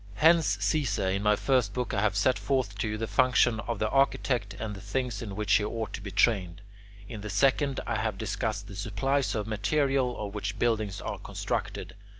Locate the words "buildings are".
10.57-11.19